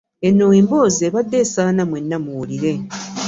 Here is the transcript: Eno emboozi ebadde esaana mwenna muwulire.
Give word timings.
Eno 0.27 0.45
emboozi 0.59 1.01
ebadde 1.09 1.37
esaana 1.45 1.83
mwenna 1.89 2.17
muwulire. 2.23 2.73